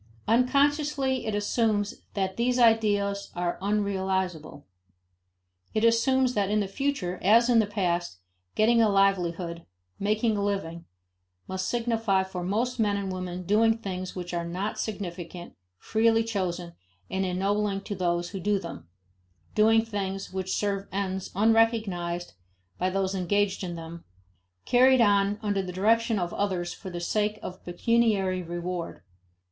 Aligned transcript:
Unconsciously 0.27 1.27
it 1.27 1.35
assumes 1.35 2.01
that 2.15 2.35
these 2.35 2.57
ideals 2.57 3.31
are 3.35 3.59
unrealizable; 3.61 4.65
it 5.75 5.83
assumes 5.83 6.33
that 6.33 6.49
in 6.49 6.59
the 6.59 6.67
future, 6.67 7.19
as 7.21 7.51
in 7.51 7.59
the 7.59 7.67
past, 7.67 8.17
getting 8.55 8.81
a 8.81 8.89
livelihood, 8.89 9.63
"making 9.99 10.35
a 10.35 10.43
living," 10.43 10.85
must 11.47 11.69
signify 11.69 12.23
for 12.23 12.43
most 12.43 12.79
men 12.79 12.97
and 12.97 13.11
women 13.11 13.43
doing 13.43 13.77
things 13.77 14.15
which 14.15 14.33
are 14.33 14.43
not 14.43 14.79
significant, 14.79 15.53
freely 15.77 16.23
chosen, 16.23 16.73
and 17.11 17.23
ennobling 17.23 17.79
to 17.79 17.93
those 17.93 18.29
who 18.31 18.39
do 18.39 18.57
them; 18.57 18.87
doing 19.53 19.85
things 19.85 20.33
which 20.33 20.55
serve 20.55 20.87
ends 20.91 21.29
unrecognized 21.35 22.33
by 22.79 22.89
those 22.89 23.13
engaged 23.13 23.63
in 23.63 23.75
them, 23.75 24.03
carried 24.65 24.99
on 24.99 25.37
under 25.43 25.61
the 25.61 25.71
direction 25.71 26.17
of 26.17 26.33
others 26.33 26.73
for 26.73 26.89
the 26.89 26.99
sake 26.99 27.37
of 27.43 27.63
pecuniary 27.63 28.41
reward. 28.41 29.03